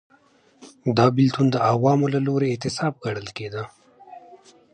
[0.97, 3.63] دا بېلتون د عوامو له لوري اعتصاب ګڼل کېده.